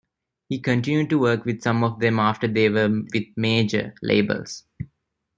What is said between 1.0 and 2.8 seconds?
to work with some of them after they